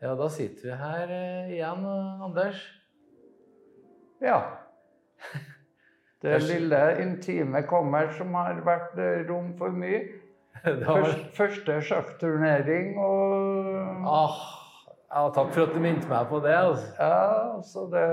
Ja, 0.00 0.14
da 0.14 0.28
sitter 0.28 0.68
vi 0.68 0.76
her 0.76 1.12
eh, 1.12 1.52
igjen, 1.56 1.86
Anders. 2.22 2.60
Ja. 4.20 4.40
Det 6.20 6.38
lille 6.42 7.02
intime 7.02 7.60
kommer 7.68 8.08
som 8.16 8.34
har 8.34 8.60
vært 8.64 8.96
eh, 9.00 9.24
rom 9.28 9.52
for 9.58 9.72
mye. 9.72 10.02
Først, 10.64 11.26
første 11.36 11.74
sjakkturnering 11.84 12.96
og 12.98 14.06
ah, 14.08 14.38
ja, 15.12 15.26
takk 15.36 15.52
for 15.52 15.66
at 15.66 15.74
du 15.76 15.82
minte 15.84 16.08
meg 16.10 16.26
på 16.32 16.40
det. 16.42 16.56
Altså. 16.56 16.88
Ja, 16.98 17.60
så 17.62 17.84
det 17.92 18.06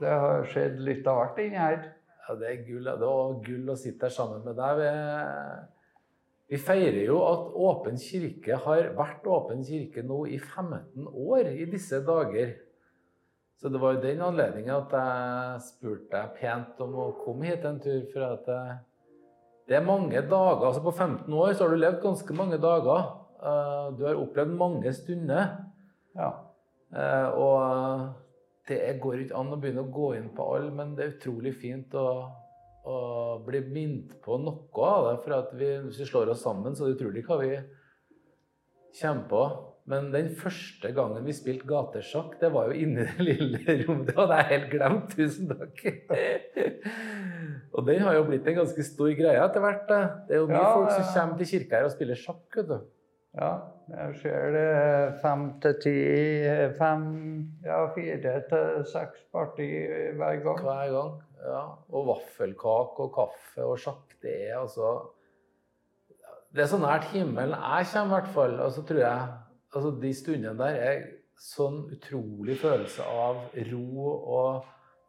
Det 0.00 0.10
har 0.12 0.48
skjedd 0.50 0.80
litt 0.84 1.06
av 1.08 1.20
hvert 1.20 1.38
inni 1.40 1.60
her. 1.60 1.78
Ja, 2.26 2.34
det 2.40 2.48
er 2.50 2.64
gull. 2.66 2.88
Det 2.88 3.06
var 3.06 3.38
gull 3.44 3.70
å 3.72 3.78
sitte 3.78 4.08
her 4.08 4.16
sammen 4.16 4.42
med 4.44 4.58
deg. 4.58 4.82
Vi, 6.46 6.58
feirer 6.62 7.02
jo 7.08 7.18
at 7.26 7.48
Åpen 7.58 7.96
kirke 7.98 8.58
har 8.62 8.92
vært 8.94 9.26
Åpen 9.26 9.64
kirke 9.66 10.04
nå 10.06 10.20
i 10.30 10.38
15 10.38 11.08
år 11.10 11.50
i 11.50 11.66
disse 11.70 11.98
dager. 12.06 12.54
Så 13.56 13.70
det 13.72 13.80
var 13.82 13.96
jo 13.96 14.02
den 14.04 14.20
anledningen 14.22 14.74
at 14.76 14.92
jeg 14.94 15.62
spurte 15.66 16.12
deg 16.12 16.36
pent 16.38 16.82
om 16.84 16.94
å 17.02 17.06
komme 17.24 17.48
hit 17.48 17.64
en 17.66 17.80
tur. 17.82 18.04
For 18.12 18.26
at 18.28 18.46
det, 18.46 18.60
det 19.66 19.78
er 19.78 19.86
mange 19.86 20.20
dager. 20.22 20.66
altså 20.68 20.84
På 20.84 20.92
15 20.92 21.32
år 21.34 21.54
så 21.54 21.64
har 21.64 21.74
du 21.74 21.80
levd 21.80 22.02
ganske 22.04 22.36
mange 22.36 22.60
dager. 22.62 23.08
Eh, 23.40 23.86
Du 23.96 24.04
har 24.06 24.20
opplevd 24.20 24.54
mange 24.60 24.92
stunder. 24.94 25.56
Ja. 26.14 26.30
Eh, 26.94 27.28
Og 27.32 28.12
det 28.68 29.00
går 29.02 29.24
ikke 29.24 29.38
an 29.38 29.54
å 29.54 29.60
begynne 29.62 29.86
å 29.86 29.92
gå 29.94 30.12
inn 30.18 30.30
på 30.34 30.46
alle, 30.54 30.70
men 30.74 30.94
det 30.94 31.04
er 31.04 31.14
utrolig 31.16 31.54
fint 31.58 31.94
å, 31.94 32.06
å 32.86 32.98
bli 33.46 33.60
minnet 33.66 34.12
på 34.22 34.36
noe 34.38 34.86
av 34.86 35.08
det. 35.10 35.14
For 35.24 35.34
at 35.40 35.54
vi, 35.58 35.70
hvis 35.88 35.98
vi 36.04 36.06
slår 36.10 36.30
oss 36.34 36.44
sammen, 36.46 36.76
så 36.76 36.84
er 36.86 36.92
det 36.92 37.00
utrolig 37.00 37.24
hva 37.26 37.40
vi 37.42 37.54
kommer 39.00 39.26
på. 39.30 39.40
Men 39.86 40.08
den 40.10 40.32
første 40.34 40.90
gangen 40.94 41.22
vi 41.26 41.34
spilte 41.36 41.66
gatesjakk, 41.70 42.32
det 42.40 42.48
var 42.54 42.72
jo 42.72 42.78
inni 42.82 43.04
det 43.06 43.22
lille 43.22 43.76
rommet. 43.84 44.08
Det 44.08 44.16
hadde 44.18 44.38
jeg 44.40 44.48
helt 44.50 44.72
glemt. 44.72 45.12
Tusen 45.14 45.52
takk. 45.52 45.84
Og 47.76 47.86
den 47.86 48.02
har 48.02 48.16
jo 48.16 48.24
blitt 48.26 48.46
en 48.50 48.58
ganske 48.62 48.82
stor 48.86 49.12
greie 49.18 49.38
etter 49.44 49.62
hvert. 49.62 49.86
Det 50.26 50.34
er 50.34 50.42
jo 50.42 50.48
mye 50.50 50.58
Ja, 50.58 50.74
folk 50.74 50.90
som 50.96 51.06
kommer 51.12 51.38
til 51.42 51.50
kirka 51.52 51.78
her 51.78 51.86
og 51.86 51.94
spiller 51.94 52.18
sjakk. 52.18 52.44
vet 52.56 52.70
du. 52.72 52.78
ja. 53.38 53.54
Jeg 53.86 54.16
ser 54.18 54.48
det 54.50 54.70
fem 55.22 55.42
til 55.62 55.74
ti 55.78 55.92
Fem, 56.74 57.04
ja, 57.62 57.76
fire 57.94 58.32
til 58.50 58.80
seks 58.90 59.20
parti 59.30 59.68
hver 60.18 60.40
gang. 60.42 60.58
Hver 60.66 60.90
gang. 60.96 61.12
Ja. 61.46 61.62
Og 61.94 62.06
vaffelkake 62.10 63.04
og 63.06 63.12
kaffe 63.14 63.64
og 63.66 63.78
sjakk, 63.78 64.16
det 64.22 64.34
er 64.50 64.58
altså 64.64 64.90
Det 66.56 66.62
er 66.64 66.70
så 66.70 66.78
nært 66.80 67.04
himmelen 67.12 67.52
jeg 67.58 67.86
kommer, 67.92 68.06
i 68.06 68.14
hvert 68.20 68.32
fall. 68.34 68.54
Og 68.64 68.72
så 68.72 68.82
tror 68.88 69.02
jeg 69.02 69.28
altså 69.76 69.90
De 70.00 70.12
stundene 70.16 70.56
der 70.58 70.78
er 70.90 71.02
sånn 71.36 71.82
utrolig 71.92 72.54
følelse 72.62 73.04
av 73.04 73.42
ro 73.70 74.06
og 74.38 74.64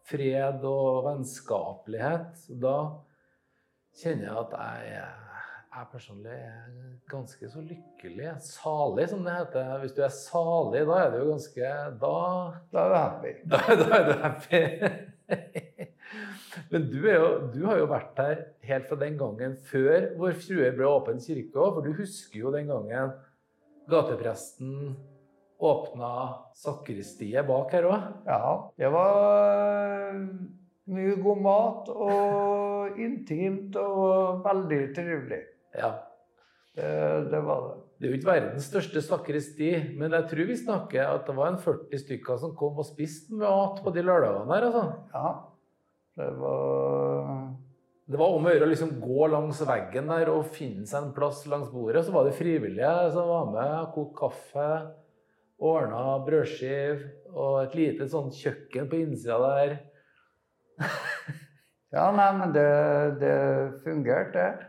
fred 0.09 0.66
og 0.67 1.05
vennskapelighet. 1.05 2.41
Da 2.59 2.73
kjenner 4.01 4.27
jeg 4.27 4.41
at 4.41 4.57
jeg, 4.57 4.97
er- 4.97 5.23
jeg 5.77 5.88
personlig 5.94 6.31
er 6.33 6.67
ganske 7.11 7.49
så 7.53 7.61
lykkelig. 7.63 8.33
Salig, 8.44 9.07
som 9.11 9.23
det 9.23 9.35
heter. 9.38 9.72
Hvis 9.85 9.95
du 9.95 10.01
er 10.03 10.09
salig, 10.16 10.83
da 10.89 10.99
er 11.05 11.11
du 11.16 11.29
ganske 11.31 11.72
Da 12.01 12.13
Da 12.73 12.83
er 12.83 12.89
du 12.89 12.97
happy. 12.97 13.33
da, 13.45 13.57
da 13.83 14.01
er 14.01 14.05
du 14.11 14.19
happy. 14.25 14.63
Men 16.73 16.87
du, 16.91 16.99
jo, 17.07 17.27
du 17.53 17.61
har 17.67 17.79
jo 17.81 17.87
vært 17.89 18.19
her 18.19 18.41
helt 18.67 18.89
fra 18.89 18.97
den 18.99 19.17
gangen 19.19 19.55
før 19.69 20.09
Vår 20.19 20.35
Frue 20.41 20.71
ble 20.75 20.89
åpen 20.89 21.21
kirke 21.23 21.55
òg, 21.55 21.77
for 21.77 21.85
du 21.85 21.93
husker 21.95 22.41
jo 22.41 22.53
den 22.55 22.67
gangen 22.71 23.13
gatepresten 23.87 24.95
åpna 25.57 26.11
sakristiet 26.57 27.47
bak 27.47 27.71
her 27.73 27.88
òg. 27.89 28.11
Ja. 28.27 28.41
Det 28.77 28.91
var 28.93 30.19
mye 30.91 31.17
god 31.23 31.41
mat 31.47 31.89
og 31.94 33.00
intimt 33.07 33.77
og 33.81 34.44
veldig 34.45 34.83
trivelig. 34.97 35.41
Ja. 35.77 35.95
Det, 36.77 36.88
det 37.31 37.41
var 37.41 37.69
det. 37.72 37.75
Det 37.97 38.06
er 38.06 38.11
jo 38.11 38.17
ikke 38.19 38.29
verdens 38.29 38.67
største 38.69 39.01
sakristi, 39.01 39.72
men 39.97 40.13
jeg 40.13 40.27
tror 40.29 40.45
vi 40.51 40.57
snakker 40.59 41.07
at 41.09 41.23
det 41.25 41.33
var 41.33 41.50
en 41.50 41.61
40 41.63 42.01
stykker 42.03 42.38
som 42.38 42.51
kom 42.59 42.77
og 42.77 42.85
spiste 42.85 43.33
mat 43.33 43.79
på 43.81 43.94
de 43.95 44.03
lørdagene 44.06 44.53
her. 44.53 44.67
altså. 44.67 44.83
Ja. 45.16 45.31
Det 46.17 46.29
var 46.39 47.53
Det 48.07 48.17
var 48.17 48.33
om 48.33 48.45
å 48.47 48.53
gjøre 48.53 48.66
å 48.66 48.72
liksom 48.72 48.94
gå 49.03 49.28
langs 49.29 49.59
veggen 49.67 50.07
der 50.09 50.29
og 50.31 50.47
finne 50.55 50.88
seg 50.88 51.03
en 51.03 51.16
plass 51.16 51.41
langs 51.51 51.67
bordet. 51.73 52.05
Så 52.07 52.13
var 52.16 52.23
det 52.25 52.38
frivillige 52.38 52.94
som 53.11 53.28
var 53.28 53.50
med, 53.51 53.89
kokte 53.91 54.16
kaffe, 54.22 54.69
ordna 55.59 56.16
brødskive 56.23 57.11
og 57.33 57.57
et 57.66 57.75
lite 57.75 58.07
sånn 58.07 58.31
kjøkken 58.31 58.88
på 58.89 59.03
innsida 59.03 59.41
der. 59.44 59.77
Ja, 61.88 62.09
nei, 62.11 62.31
men 62.35 62.51
det, 62.51 62.63
det 63.22 63.35
fungerte, 63.85 64.41
det. 64.44 64.66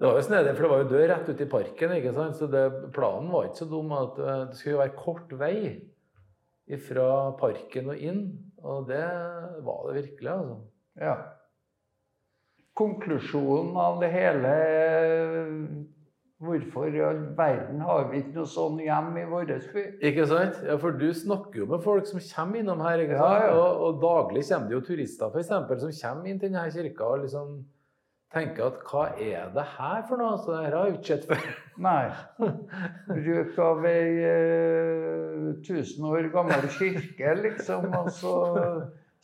Det 0.00 0.08
var 0.08 0.16
jo 0.16 0.24
snedig, 0.24 0.54
for 0.56 0.64
det 0.64 0.70
var 0.72 0.80
jo 0.80 0.88
dør 0.90 1.04
rett 1.12 1.28
ut 1.28 1.40
i 1.44 1.46
parken. 1.52 1.92
ikke 1.94 2.12
sant? 2.16 2.38
Så 2.40 2.48
det, 2.50 2.64
planen 2.96 3.28
var 3.30 3.46
ikke 3.46 3.60
så 3.60 3.68
dum 3.70 3.92
at 3.94 4.18
eh, 4.18 4.40
det 4.48 4.56
skulle 4.58 4.74
jo 4.74 4.80
være 4.80 4.96
kort 4.96 5.34
vei 5.38 5.56
fra 6.88 7.08
parken 7.38 7.92
og 7.92 8.02
inn. 8.02 8.24
Og 8.62 8.88
det 8.88 9.04
var 9.64 9.86
det 9.88 9.94
virkelig, 10.02 10.30
altså. 10.32 10.56
Ja. 11.00 11.14
Konklusjonen 12.76 13.76
av 13.80 14.00
det 14.02 14.10
hele 14.14 14.50
Hvorfor 16.40 16.86
i 16.88 17.00
all 17.04 17.18
verden 17.36 17.82
har 17.84 18.06
vi 18.08 18.22
ikke 18.22 18.38
noe 18.38 18.48
sånn 18.48 18.78
hjem 18.80 19.10
i 19.20 19.24
vår 19.28 19.50
by? 19.74 19.82
Ikke 20.08 20.24
sant? 20.30 20.62
Ja, 20.64 20.78
For 20.80 20.96
du 20.96 21.10
snakker 21.12 21.60
jo 21.60 21.66
med 21.68 21.82
folk 21.84 22.06
som 22.08 22.22
kommer 22.24 22.62
innom 22.62 22.80
her. 22.80 23.02
ikke 23.02 23.18
Ja, 23.18 23.26
sant? 23.26 23.44
ja. 23.44 23.58
Og, 23.60 23.82
og 23.84 23.98
daglig 24.00 24.46
kommer 24.48 24.70
det 24.70 24.78
jo 24.78 24.80
turister 24.86 25.28
for 25.34 25.42
eksempel, 25.42 25.76
som 25.82 25.92
kommer 25.98 26.30
inn 26.32 26.40
til 26.40 26.48
denne 26.48 26.64
kirka 26.72 27.10
og 27.12 27.26
liksom 27.26 27.58
tenker 28.34 28.68
at 28.70 28.80
hva 28.86 29.04
er 29.18 29.50
det 29.54 29.64
her 29.76 30.02
for 30.08 30.20
noe? 30.20 30.38
Så 30.38 30.54
dette 30.54 30.76
har 30.76 30.88
jeg 30.88 30.98
ikke 30.98 31.10
sett 31.12 31.26
før. 31.30 31.48
Nei. 31.88 32.04
Bruk 33.10 33.60
av 33.66 33.86
ei 33.90 34.08
eh, 34.30 35.50
tusen 35.66 36.08
år 36.10 36.30
gammel 36.34 36.68
kirke, 36.76 37.34
liksom. 37.42 37.88
Og 38.00 38.10
så 38.14 38.34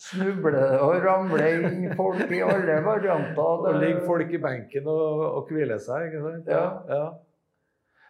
snubler 0.06 0.58
det 0.58 0.80
og 0.84 0.98
ramler 1.04 1.68
inn 1.70 1.86
folk 1.96 2.32
i 2.34 2.42
alle 2.44 2.80
varianter. 2.84 3.68
Og 3.70 3.78
ligger 3.80 4.02
folk 4.08 4.32
i 4.34 4.42
benken 4.42 4.90
og, 4.90 5.22
og 5.28 5.52
hviler 5.52 5.80
seg. 5.82 6.10
ikke 6.10 6.26
sant? 6.26 6.50
Ja. 6.50 7.06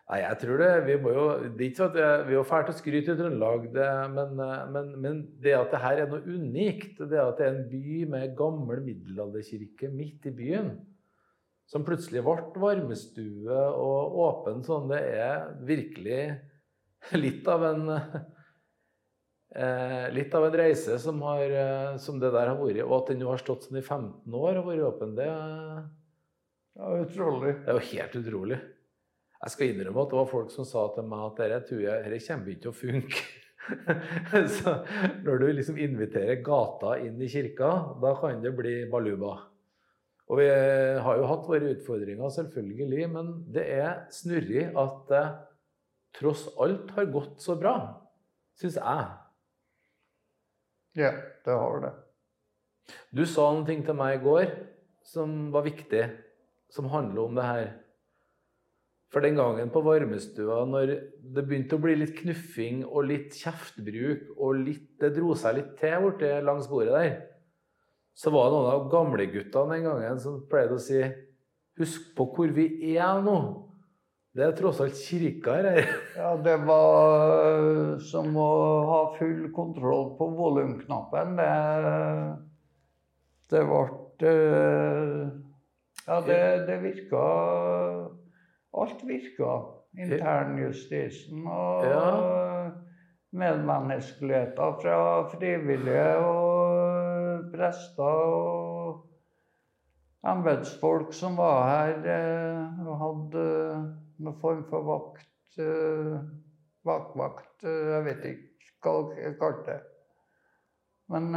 Nei, 0.06 0.20
jeg 0.22 0.38
tror 0.38 0.60
det 0.62 0.70
Vi 0.86 0.96
må 1.02 1.12
jo, 1.14 1.22
det 1.42 1.64
er 1.64 1.70
ikke 1.70 1.80
sånn 1.80 1.88
at 1.90 2.26
vi 2.28 2.34
er 2.34 2.38
jo 2.38 2.44
fælt 2.46 2.68
å 2.70 2.74
skryte 2.78 3.14
i 3.14 3.18
Trøndelag, 3.18 3.64
men, 4.14 4.42
eh, 4.44 4.60
men, 4.74 4.92
men 5.02 5.22
det 5.42 5.56
at 5.58 5.72
det 5.74 5.80
her 5.82 6.02
er 6.04 6.12
noe 6.12 6.22
unikt, 6.22 7.00
det 7.10 7.22
at 7.22 7.40
det 7.40 7.48
er 7.48 7.56
en 7.56 7.64
by 7.72 7.96
med 8.12 8.36
gammel 8.38 8.84
middelalderkirke 8.86 9.90
midt 9.90 10.28
i 10.30 10.34
byen, 10.36 10.70
som 11.66 11.82
plutselig 11.86 12.22
ble 12.22 12.62
varmestue 12.62 13.58
og 13.74 14.14
åpen 14.28 14.62
sånn, 14.66 14.86
det 14.92 15.02
er 15.18 15.48
virkelig 15.66 16.22
litt 17.24 17.50
av 17.50 17.66
en 17.72 17.84
eh, 17.96 20.06
Litt 20.12 20.34
av 20.36 20.46
en 20.46 20.56
reise 20.58 21.00
som, 21.02 21.18
har, 21.26 21.50
eh, 21.50 21.98
som 22.02 22.20
det 22.22 22.30
der 22.30 22.52
har 22.52 22.58
vært. 22.60 22.82
Og 22.84 22.94
at 23.00 23.10
den 23.10 23.22
nå 23.24 23.30
har 23.32 23.40
stått 23.40 23.66
sånn 23.66 23.80
i 23.80 23.82
15 23.82 24.34
år 24.36 24.60
og 24.60 24.70
vært 24.70 24.88
åpen, 24.92 25.18
det, 25.18 25.26
Ja, 26.76 26.90
utrolig. 27.00 27.54
det 27.64 27.72
er 27.72 27.78
jo 27.78 27.86
helt 27.90 28.18
utrolig. 28.20 28.58
Jeg 29.42 29.52
skal 29.52 29.72
innrømme 29.72 30.02
at 30.02 30.12
det 30.12 30.18
var 30.18 30.30
folk 30.30 30.52
som 30.54 30.68
sa 30.68 30.86
til 30.94 31.08
meg 31.08 31.24
at 31.26 31.42
dette 31.42 31.66
tror 31.68 31.82
jeg 31.82 32.04
dette 32.06 32.22
kommer 32.26 32.52
ikke 32.52 32.64
til 32.64 32.72
å 32.72 32.78
funke. 32.78 33.26
Så 34.56 34.72
når 35.26 35.42
du 35.42 35.46
liksom 35.50 35.80
inviterer 35.82 36.40
gata 36.46 36.96
inn 37.02 37.20
i 37.20 37.28
kirka, 37.30 37.70
da 38.02 38.14
kan 38.20 38.40
det 38.42 38.54
bli 38.56 38.78
baluba. 38.90 39.34
Og 40.26 40.40
vi 40.40 40.46
har 40.48 41.20
jo 41.20 41.28
hatt 41.30 41.44
våre 41.46 41.74
utfordringer, 41.74 42.32
selvfølgelig, 42.34 43.10
men 43.12 43.28
det 43.54 43.66
er 43.76 43.92
snurrig 44.14 44.64
at 44.74 44.96
det 45.10 45.26
tross 46.16 46.46
alt 46.62 46.90
har 46.96 47.12
gått 47.12 47.44
så 47.44 47.54
bra, 47.60 47.76
syns 48.58 48.78
jeg. 48.80 49.06
Ja, 50.96 51.12
det 51.44 51.58
har 51.60 51.82
det. 51.84 51.92
Du 53.14 53.26
sa 53.28 53.50
noen 53.52 53.66
ting 53.68 53.82
til 53.86 53.98
meg 53.98 54.16
i 54.16 54.22
går 54.24 54.48
som 55.06 55.50
var 55.54 55.66
viktig, 55.66 56.02
som 56.72 56.88
handler 56.90 57.28
om 57.28 57.36
det 57.38 57.46
her. 57.46 57.68
For 59.14 59.22
den 59.22 59.38
gangen 59.38 59.70
på 59.70 59.84
varmestua, 59.86 60.64
når 60.66 60.92
det 61.36 61.44
begynte 61.46 61.78
å 61.78 61.82
bli 61.82 61.94
litt 62.00 62.16
knuffing 62.18 62.82
og 62.86 63.06
litt 63.06 63.36
kjeftbruk, 63.38 64.32
og 64.34 64.64
litt, 64.66 64.88
det 65.00 65.12
dro 65.14 65.36
seg 65.38 65.60
litt 65.60 65.76
til 65.78 66.02
borte 66.02 66.32
langs 66.42 66.66
bordet 66.70 66.96
der, 66.96 67.12
så 68.16 68.32
var 68.34 68.48
det 68.48 68.56
noen 68.56 68.72
av 68.72 68.90
gamleguttene 68.90 69.76
den 69.76 69.86
gangen 69.86 70.20
som 70.22 70.42
pleide 70.50 70.78
å 70.78 70.82
si 70.82 71.04
Husk 71.76 72.14
på 72.16 72.24
hvor 72.32 72.52
vi 72.56 72.64
er 72.96 73.18
nå. 73.20 73.36
Det 74.36 74.44
er 74.46 74.54
tross 74.56 74.78
alt 74.80 74.96
kirka 74.96 75.58
her. 75.60 75.90
Ja, 76.16 76.30
det 76.40 76.54
var 76.64 77.34
eh, 77.36 77.98
som 78.04 78.32
å 78.40 78.50
ha 78.88 79.00
full 79.18 79.50
kontroll 79.56 80.14
på 80.16 80.28
volumknappen. 80.38 81.36
Det, 81.36 81.50
det 83.52 83.62
ble 83.68 84.32
eh, 84.32 85.20
Ja, 86.06 86.20
det, 86.24 86.40
det 86.68 86.80
virka 86.80 87.22
Alt 88.76 89.02
virka 89.08 89.52
internjustisen 89.96 91.46
og 91.48 91.86
ja. 91.88 92.00
medmenneskeligheter 93.32 94.74
fra 94.82 94.98
frivillige 95.32 96.10
og 96.26 97.46
prester 97.54 98.20
og 98.36 100.26
embetsfolk 100.26 101.14
som 101.16 101.38
var 101.40 101.62
her 101.70 102.10
eh, 102.16 102.84
og 102.84 103.00
hadde 103.04 103.46
noen 104.20 104.38
form 104.42 104.64
for 104.68 104.90
vakt. 104.90 105.32
Bakvakt, 106.86 107.64
jeg 107.64 108.02
vet 108.04 108.24
ikke 108.28 108.74
hva 108.84 108.98
jeg 109.16 109.38
kalte 109.40 109.70
det. 109.70 109.78
Men 111.10 111.30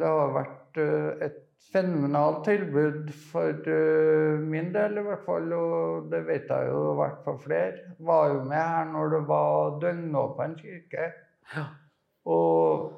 det 0.00 0.08
har 0.08 0.32
vært 0.32 0.80
et 0.80 1.49
fenomenalt 1.72 2.44
tilbud 2.44 3.10
for 3.30 3.68
uh, 3.68 4.40
min 4.40 4.72
del, 4.74 4.98
i 4.98 5.04
hvert 5.06 5.26
fall. 5.26 5.52
Og 5.56 6.08
det 6.12 6.24
vet 6.28 6.48
jeg 6.50 6.70
jo 6.70 6.80
har 6.88 6.98
vært 7.02 7.20
for 7.26 7.44
flere. 7.44 7.94
Var 7.98 8.32
jo 8.34 8.40
med 8.48 8.56
her 8.56 8.90
når 8.94 9.14
det 9.16 9.22
var 9.28 9.78
døgnåpen 9.84 10.56
kirke. 10.58 11.12
Ja. 11.54 11.68
Og 12.30 12.90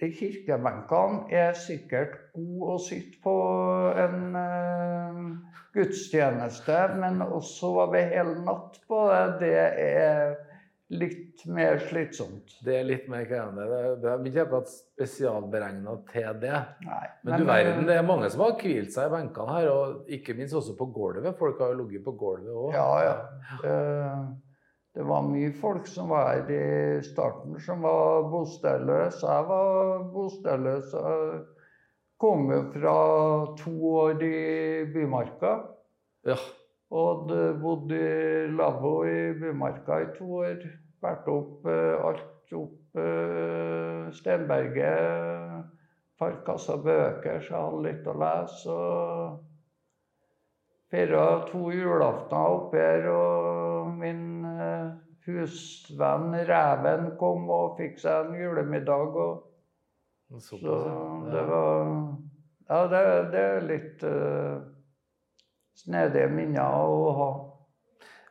de 0.00 0.10
kirkebenkene 0.12 1.32
er 1.32 1.56
sikkert 1.56 2.18
gode 2.34 2.74
å 2.74 2.80
sitte 2.82 3.20
på 3.24 3.36
en 4.04 4.36
uh, 4.36 5.22
gudstjeneste, 5.76 6.82
men 7.00 7.22
også 7.24 7.72
over 7.86 8.10
hele 8.12 8.36
natt 8.44 8.80
på 8.88 9.06
det, 9.10 9.24
det 9.40 9.54
er 9.86 10.36
litt 10.88 11.42
mer 11.50 11.80
slitsomt. 11.82 12.58
Det 12.64 12.76
er 12.78 12.86
litt 12.86 13.08
mer 13.10 13.26
krevende. 13.26 13.66
Det 13.98 14.10
er 14.10 14.26
ikke 14.28 14.44
akkurat 14.44 14.70
spesialberegna 14.70 15.96
til 16.12 16.40
det. 16.42 16.60
Nei, 16.86 17.04
men, 17.22 17.30
men, 17.32 17.40
du 17.40 17.48
verden, 17.50 17.86
det 17.88 17.96
er 17.98 18.06
mange 18.06 18.30
som 18.30 18.44
har 18.44 18.54
hvilt 18.60 18.94
seg 18.94 19.08
i 19.08 19.14
benkene 19.16 19.56
her, 19.56 19.70
og 19.72 20.12
ikke 20.16 20.36
minst 20.38 20.54
også 20.58 20.76
på 20.78 20.88
gulvet. 20.94 21.32
Folk 21.38 21.62
har 21.62 21.74
jo 21.74 21.80
ligget 21.82 22.06
på 22.06 22.14
gulvet 22.20 22.52
òg. 22.52 22.76
Ja, 22.76 22.90
ja. 23.02 23.16
Det, 23.64 23.78
det, 24.98 25.06
var 25.10 25.26
mye 25.26 25.50
folk 25.58 25.90
som 25.90 26.14
var 26.14 26.30
her 26.30 26.54
i 26.54 27.02
starten, 27.06 27.58
som 27.66 27.82
var 27.86 28.30
bostedløse. 28.30 29.26
Jeg 29.26 29.48
var 29.50 30.06
bostedløs. 30.14 30.94
Jeg 30.94 31.40
kom 32.22 32.46
jo 32.54 32.62
fra 32.76 33.00
to 33.58 33.74
år 34.06 34.22
i 34.22 34.38
Bymarka. 34.94 35.58
Ja. 36.26 36.38
Og 36.94 37.32
bodde 37.60 37.98
i 37.98 38.46
lavvo 38.54 39.04
i 39.08 39.32
Bumarka 39.40 39.98
i 40.04 40.10
to 40.18 40.42
år. 40.44 40.62
Vært 41.02 41.26
opp 41.28 41.66
eh, 41.66 42.06
alt 42.08 42.52
opp 42.54 42.98
uh, 42.98 44.06
Stenberget. 44.14 45.66
Parkassa 46.16 46.76
bøker, 46.80 47.42
så 47.44 47.50
jeg 47.52 47.60
hadde 47.60 47.82
litt 47.84 48.06
å 48.08 48.14
lese. 48.16 48.72
og 48.72 49.42
Feira 50.86 51.24
to 51.50 51.66
julaftener 51.74 52.54
oppe 52.54 52.78
her, 52.80 53.08
og 53.10 53.90
min 53.98 54.46
husvenn 55.26 56.36
Reven 56.48 57.10
kom 57.20 57.50
og 57.50 57.76
fikk 57.80 57.98
seg 58.00 58.30
en 58.30 58.38
julemiddag. 58.38 59.18
Og, 59.26 60.40
så 60.40 60.56
det 60.62 61.44
var 61.50 61.90
Ja, 62.66 62.80
det, 62.90 63.02
det 63.34 63.42
er 63.42 63.66
litt 63.66 64.00
uh, 64.06 64.62
snedige 65.76 66.30
minner 66.32 66.88
å 66.88 67.12
ha. 67.18 67.28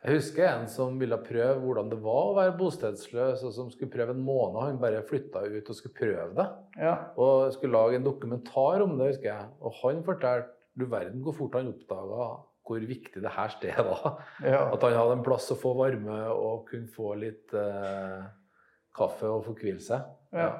Jeg 0.06 0.20
husker 0.20 0.44
en 0.46 0.66
som 0.70 0.98
ville 1.00 1.16
prøve 1.18 1.56
hvordan 1.64 1.88
det 1.90 1.96
var 2.02 2.28
å 2.28 2.34
være 2.36 2.54
bostedsløs, 2.60 3.40
og 3.42 3.54
som 3.56 3.70
skulle 3.72 3.90
prøve 3.90 4.14
en 4.14 4.22
måned. 4.22 4.60
Han 4.62 4.82
bare 4.82 5.02
flytta 5.08 5.42
ut 5.48 5.70
og 5.72 5.78
skulle 5.78 5.98
prøve 5.98 6.28
det. 6.36 6.46
Ja. 6.78 6.92
Og 7.18 7.48
skulle 7.56 7.74
lage 7.74 7.98
en 7.98 8.06
dokumentar 8.06 8.84
om 8.84 8.94
det, 9.00 9.14
husker 9.14 9.32
jeg. 9.32 9.48
Og 9.58 9.80
han 9.80 10.04
fortalte 10.06 10.52
du 10.76 10.84
verden 10.92 11.24
hvor 11.24 11.34
fort 11.34 11.56
han 11.58 11.72
oppdaga 11.72 12.28
hvor 12.66 12.82
viktig 12.82 13.22
det 13.22 13.30
her 13.30 13.50
stedet 13.54 13.82
var. 13.86 14.16
Ja. 14.42 14.62
At 14.74 14.82
han 14.82 14.96
hadde 14.98 15.18
en 15.20 15.26
plass 15.26 15.46
å 15.54 15.58
få 15.58 15.74
varme 15.78 16.16
og 16.34 16.66
kunne 16.70 16.90
få 16.90 17.14
litt 17.18 17.54
eh, 17.54 18.24
kaffe 18.96 19.30
og 19.30 19.44
få 19.46 19.54
hvile 19.60 19.82
seg. 19.82 20.06
Ja. 20.34 20.50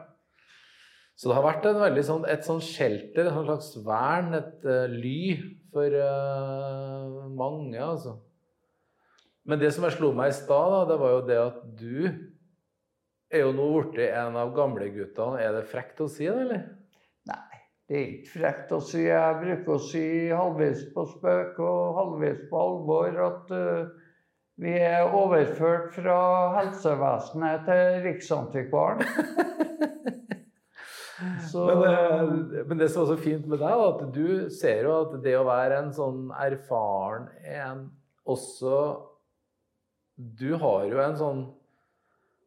Så 1.16 1.30
det 1.30 1.38
har 1.38 1.46
vært 1.46 1.66
veldig, 1.66 2.04
sånn, 2.04 2.26
et 2.28 2.44
sånn 2.46 2.60
shelter, 2.62 3.30
et 3.30 3.36
slags 3.46 3.70
vern, 3.86 4.34
et 4.36 4.66
uh, 4.68 4.84
ly 4.92 5.30
for 5.74 5.98
uh, 5.98 7.26
mange, 7.32 7.78
altså. 7.82 8.16
Men 9.46 9.60
det 9.62 9.70
som 9.74 9.86
jeg 9.86 9.94
slo 9.94 10.10
meg 10.16 10.32
i 10.32 10.36
stad, 10.36 10.88
det 10.90 10.96
var 11.00 11.12
jo 11.14 11.26
det 11.26 11.36
at 11.38 11.60
du 11.78 11.98
er 13.30 13.44
jo 13.44 13.52
nå 13.54 13.68
blitt 13.92 14.10
en 14.10 14.38
av 14.38 14.54
gamleguttene. 14.56 15.42
Er 15.42 15.54
det 15.54 15.68
frekt 15.70 16.02
å 16.02 16.08
si 16.10 16.26
det, 16.26 16.34
eller? 16.46 16.64
Nei, 17.30 17.60
det 17.86 17.98
er 17.98 18.08
ikke 18.08 18.32
frekt 18.32 18.74
å 18.74 18.80
si. 18.82 19.04
Jeg 19.06 19.38
bruker 19.42 19.76
å 19.76 19.84
si 19.86 20.06
halvvis 20.32 20.88
på 20.94 21.06
spøk 21.14 21.60
og 21.62 22.00
halvvis 22.00 22.42
på 22.50 22.62
alvor 22.62 23.22
at 23.28 23.54
uh, 23.54 23.94
vi 24.62 24.72
er 24.80 25.12
overført 25.12 25.92
fra 25.94 26.20
helsevesenet 26.56 27.66
til 27.68 28.00
Riksantikvaren. 28.06 29.04
Så... 31.50 31.66
Men, 31.66 31.82
eh, 31.82 32.64
men, 32.66 32.78
det 32.78 32.90
som 32.92 33.04
er 33.04 33.12
så 33.14 33.18
fint 33.20 33.46
med 33.48 33.60
deg, 33.62 33.82
at 33.88 34.02
du 34.12 34.48
ser 34.52 34.84
jo 34.84 34.96
at 35.00 35.14
det 35.24 35.36
å 35.38 35.46
være 35.48 35.80
en 35.80 35.92
sånn 35.96 36.26
erfaren 36.36 37.30
en 37.40 37.86
også 38.26 38.74
Du 40.16 40.56
har 40.60 40.84
jo 40.90 41.00
en 41.00 41.16
sånn 41.16 41.42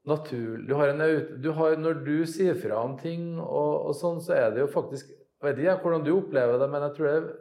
natur... 0.10 0.60
Du 0.68 0.74
har 0.78 0.94
en, 0.94 1.04
du 1.42 1.50
har, 1.58 1.78
når 1.82 2.04
du 2.06 2.16
sier 2.30 2.58
fra 2.60 2.82
om 2.84 2.98
ting 3.00 3.40
og, 3.40 3.90
og, 3.90 3.94
sånn, 3.98 4.22
så 4.22 4.36
er 4.38 4.54
det 4.54 4.64
jo 4.64 4.72
faktisk 4.74 5.10
Jeg 5.10 5.46
vet 5.48 5.64
ikke 5.64 5.88
hvordan 5.88 6.06
du 6.06 6.14
opplever 6.18 6.62
det, 6.62 6.70
men 6.70 6.86
jeg 6.88 6.98
tror 6.98 7.10
det 7.10 7.38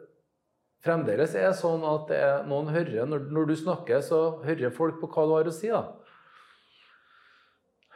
fremdeles 0.85 1.33
er 1.35 1.51
sånn 1.59 1.83
at 1.83 2.11
er, 2.15 2.35
noen 2.47 2.71
hører 2.71 3.07
når, 3.09 3.25
når, 3.35 3.49
du 3.49 3.55
snakker, 3.59 3.99
så 4.05 4.39
hører 4.45 4.71
folk 4.71 5.01
på 5.01 5.09
hva 5.11 5.25
du 5.27 5.33
har 5.35 5.49
å 5.51 5.53
si. 5.53 5.67
da. 5.67 5.81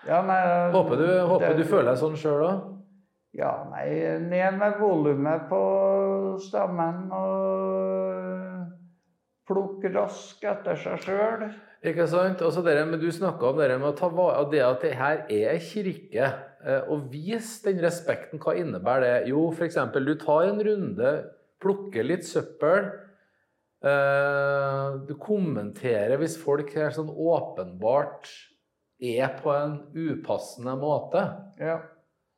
Ja, 0.03 0.19
nei, 0.27 0.39
håper 0.75 0.99
du, 0.99 1.07
håper 1.29 1.53
det, 1.53 1.63
du 1.63 1.69
føler 1.69 1.93
deg 1.93 2.01
sånn 2.01 2.17
sjøl 2.19 2.43
òg? 2.43 2.65
Ja, 3.33 3.51
nei, 3.71 3.87
ned 4.21 4.59
med 4.59 4.75
volumet 4.77 5.47
på 5.49 5.59
stemmen 6.43 7.07
og 7.17 8.67
plukke 9.49 9.89
rask 9.95 10.43
etter 10.45 10.77
seg 10.79 11.01
sjøl. 11.01 11.47
Ikke 11.83 12.05
sant? 12.07 12.43
Også 12.45 12.61
dere, 12.63 12.85
men 12.87 13.01
Du 13.01 13.09
snakka 13.11 13.49
om 13.49 13.57
dere 13.59 13.79
med 13.81 13.89
å 13.89 13.97
ta 13.97 14.07
vare 14.13 14.45
det 14.51 14.61
at 14.63 14.85
det 14.85 14.93
her 14.99 15.23
er 15.27 15.57
kirke. 15.65 16.29
Eh, 16.63 16.85
og 16.87 17.09
vis 17.11 17.57
den 17.65 17.81
respekten. 17.83 18.39
Hva 18.39 18.53
innebærer 18.55 19.03
det? 19.03 19.31
Jo, 19.33 19.49
f.eks. 19.51 19.81
du 19.97 20.13
tar 20.21 20.47
en 20.47 20.61
runde, 20.63 21.15
plukker 21.63 22.05
litt 22.07 22.23
søppel. 22.29 22.87
Eh, 23.83 24.89
du 25.09 25.17
kommenterer 25.19 26.15
hvis 26.21 26.37
folk 26.39 26.71
her 26.77 26.93
sånn 26.95 27.11
åpenbart 27.11 28.29
er 29.03 29.33
på 29.41 29.51
en 29.51 29.75
upassende 29.91 30.77
måte. 30.79 31.25
Ja. 31.59 31.81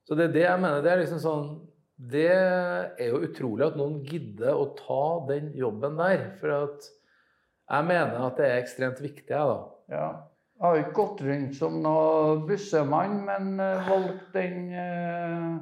Så 0.05 0.17
det 0.17 0.29
er 0.29 0.35
det 0.35 0.45
jeg 0.45 0.61
mener. 0.61 0.83
Det 0.85 0.91
er 0.91 1.01
liksom 1.01 1.21
sånn 1.23 1.47
Det 1.95 2.27
er 2.29 3.07
jo 3.07 3.23
utrolig 3.23 3.69
at 3.69 3.77
noen 3.79 4.01
gidder 4.03 4.57
å 4.57 4.67
ta 4.77 5.05
den 5.29 5.53
jobben 5.55 5.95
der. 5.99 6.25
For 6.41 6.51
at 6.53 6.89
jeg 7.71 7.87
mener 7.87 8.25
at 8.27 8.39
det 8.39 8.49
er 8.49 8.59
ekstremt 8.61 8.99
viktig, 9.01 9.31
jeg, 9.31 9.53
da. 9.53 9.59
Ja. 9.89 10.07
Jeg 10.55 10.63
har 10.63 10.77
ikke 10.79 10.95
gått 10.95 11.21
rundt 11.25 11.55
som 11.57 11.77
noen 11.83 12.43
bussemann, 12.47 13.15
men 13.27 13.57
uh, 13.59 13.87
valgt 13.89 14.35
den 14.35 14.69
uh, 14.71 15.55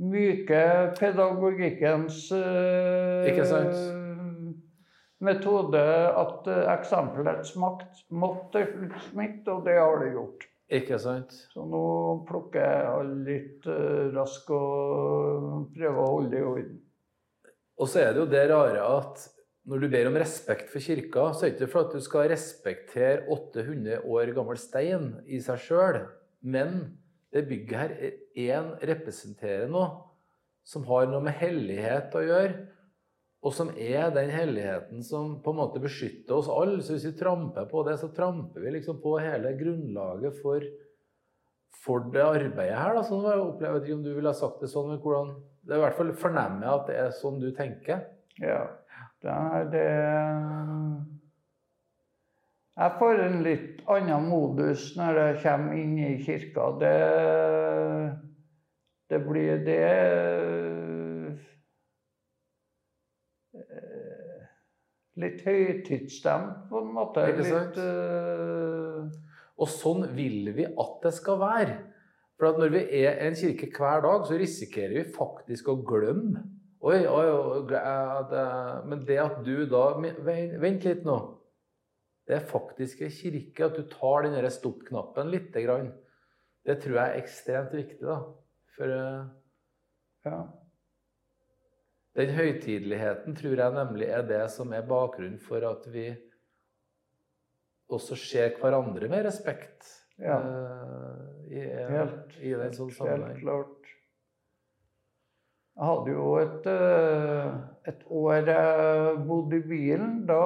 myke 0.00 0.60
pedagogikkens 0.96 2.22
uh, 2.32 3.26
metode 5.26 5.82
at 6.22 6.48
eksempelets 6.76 7.56
makt 7.60 8.06
måtte 8.08 8.64
smitte, 9.10 9.52
og 9.52 9.64
det 9.68 9.76
har 9.80 10.00
det 10.04 10.14
gjort. 10.14 10.48
Ikke 10.66 10.98
sant? 10.98 11.30
Så 11.52 11.62
nå 11.62 11.84
plukker 12.26 12.64
jeg 12.64 13.14
litt 13.26 13.68
uh, 13.70 14.10
raskt 14.16 14.50
og 14.54 15.70
prøver 15.76 16.02
å 16.02 16.10
holde 16.10 16.32
det 16.32 16.42
i 16.42 16.50
orden. 16.50 16.76
Og 17.76 17.90
så 17.92 18.02
er 18.02 18.14
det 18.14 18.22
jo 18.22 18.30
det 18.32 18.44
rare 18.50 18.82
at 18.96 19.26
når 19.66 19.82
du 19.82 19.88
ber 19.90 20.08
om 20.08 20.16
respekt 20.18 20.70
for 20.70 20.82
kirka, 20.82 21.28
så 21.34 21.46
er 21.46 21.52
det 21.52 21.58
ikke 21.58 21.72
for 21.72 21.86
at 21.86 21.94
du 21.94 22.02
skal 22.02 22.28
respektere 22.30 23.26
800 23.34 24.04
år 24.06 24.30
gammel 24.34 24.58
stein 24.62 25.08
i 25.26 25.40
seg 25.42 25.62
sjøl, 25.64 26.00
men 26.46 26.78
det 27.34 27.48
bygget 27.50 27.78
her 27.78 27.94
én 28.38 28.70
representerer 28.90 29.66
noe 29.70 29.90
som 30.66 30.86
har 30.88 31.10
noe 31.10 31.22
med 31.22 31.34
hellighet 31.38 32.14
å 32.14 32.22
gjøre 32.26 32.54
og 33.46 33.52
som 33.54 33.68
er 33.78 34.10
den 34.10 34.30
helligheten 34.32 35.04
som 35.06 35.36
på 35.42 35.52
en 35.52 35.60
måte 35.60 35.82
beskytter 35.82 36.34
oss 36.34 36.48
alle. 36.50 36.80
Så 36.82 36.96
hvis 36.96 37.06
vi 37.06 37.18
tramper 37.20 37.68
på 37.70 37.84
det, 37.86 37.94
så 38.00 38.10
tramper 38.14 38.64
vi 38.64 38.72
liksom 38.74 38.98
på 39.02 39.12
hele 39.22 39.52
grunnlaget 39.58 40.40
for, 40.42 40.64
for 41.84 42.08
det 42.14 42.24
arbeidet 42.24 42.80
her. 42.80 42.96
Da. 42.96 43.04
Sånn 43.06 43.28
jeg 43.28 43.44
opplever 43.44 43.84
ikke 43.84 43.98
om 44.00 44.02
du 44.02 44.10
ville 44.16 44.32
ha 44.32 44.38
sagt 44.38 44.64
det 44.64 44.72
sånn, 44.72 44.90
men 44.90 45.02
hvordan 45.04 45.36
Det 45.66 45.74
er 45.74 45.80
i 45.80 45.82
hvert 45.82 45.96
fall 45.98 46.10
fornemmer 46.14 46.62
jeg 46.62 46.80
at 46.80 46.90
det 46.90 46.96
er 47.02 47.14
sånn 47.20 47.38
du 47.42 47.48
tenker. 47.54 48.02
Ja. 48.42 48.60
Det 49.22 49.32
er 49.32 49.70
det 49.72 49.86
Jeg 52.76 52.98
får 52.98 53.22
en 53.24 53.38
litt 53.42 53.82
annen 53.90 54.28
modus 54.30 54.90
når 54.98 55.20
jeg 55.22 55.40
kommer 55.42 55.78
inn 55.80 55.94
i 55.98 56.10
kirka. 56.22 56.68
Det, 56.82 56.96
det 59.10 59.22
blir 59.26 59.62
det 59.66 59.82
litt 65.20 65.44
høytidsstemt, 65.46 66.66
på 66.70 66.82
en 66.82 66.92
måte. 66.96 67.24
Litt 67.36 67.78
uh... 67.80 69.06
Og 69.56 69.70
sånn 69.72 70.04
vil 70.16 70.50
vi 70.56 70.66
at 70.68 70.98
det 71.04 71.14
skal 71.16 71.40
være. 71.40 71.76
For 72.36 72.50
at 72.50 72.58
når 72.60 72.74
vi 72.74 72.82
er 73.00 73.22
en 73.24 73.36
kirke 73.38 73.70
hver 73.72 74.02
dag, 74.04 74.26
så 74.28 74.36
risikerer 74.36 74.98
vi 74.98 75.14
faktisk 75.14 75.70
å 75.72 75.78
glemme. 75.80 76.42
Oi, 76.86 77.00
oi, 77.08 77.24
oi 77.32 77.78
eh, 77.80 78.82
Men 78.86 79.06
det 79.08 79.16
at 79.18 79.38
du 79.46 79.64
da 79.66 79.86
Vent 79.96 80.84
litt 80.84 81.06
nå. 81.08 81.16
Det 82.28 82.36
er 82.36 82.50
faktisk 82.50 83.00
en 83.06 83.14
kirke 83.14 83.70
at 83.70 83.78
du 83.78 83.86
tar 83.88 84.26
den 84.26 84.50
stopp-knappen 84.52 85.32
lite 85.32 85.62
grann. 85.64 85.88
Det 86.66 86.80
tror 86.82 86.98
jeg 86.98 87.08
er 87.08 87.22
ekstremt 87.22 87.74
viktig, 87.74 88.02
da. 88.04 88.18
For 88.76 88.92
eh, 88.92 89.26
ja. 90.26 90.38
Den 92.16 92.32
høytideligheten 92.32 93.36
tror 93.36 93.60
jeg 93.60 93.76
nemlig 93.76 94.08
er 94.08 94.24
det 94.28 94.44
som 94.54 94.72
er 94.72 94.86
bakgrunnen 94.88 95.38
for 95.42 95.64
at 95.68 95.84
vi 95.92 96.08
også 97.92 98.16
ser 98.18 98.56
hverandre 98.60 99.08
med 99.12 99.26
respekt. 99.28 99.84
Ja. 100.18 100.38
Uh, 100.40 101.50
i, 101.52 101.60
Helt, 101.60 102.38
i 102.40 102.54
den 102.56 102.72
sånn 102.74 102.88
helt 102.88 102.98
sammenheng. 102.98 103.40
klart. 103.42 103.76
Jeg 105.76 105.84
hadde 105.90 106.12
jo 106.14 106.28
et, 106.40 106.66
eh, 106.72 107.56
et 107.92 108.04
år 108.08 108.46
jeg 108.48 109.16
bodde 109.28 109.58
i 109.58 109.66
bilen. 109.68 110.14
Da 110.28 110.38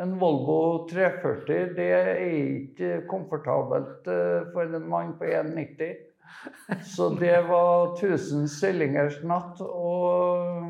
En 0.00 0.14
Volvo 0.16 0.86
340, 0.88 1.74
det 1.76 1.88
er 1.92 2.14
ikke 2.24 3.02
komfortabelt 3.10 4.08
eh, 4.08 4.48
for 4.54 4.64
en 4.64 4.88
mann 4.88 5.12
på 5.18 5.28
1,90. 5.28 5.98
Så 6.82 7.08
det 7.20 7.48
var 7.48 7.94
1000 7.96 8.48
stillingers 8.48 9.22
natt. 9.24 9.60
Og 9.60 10.62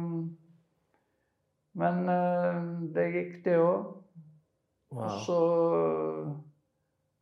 Men 1.80 2.08
eh, 2.08 2.62
det 2.94 3.06
gikk, 3.14 3.34
det 3.44 3.58
òg. 3.62 3.90
Wow. 4.90 5.04
Og 5.04 5.20
så 5.22 5.42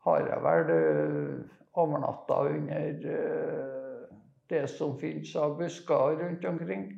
har 0.06 0.22
jeg 0.24 0.38
vel 0.46 0.70
eh, 0.72 1.34
overnatta 1.76 2.38
under 2.48 3.10
eh, 3.12 4.06
det 4.48 4.62
som 4.72 4.96
finnes 4.98 5.34
av 5.36 5.58
busker 5.58 6.16
rundt 6.22 6.48
omkring. 6.48 6.88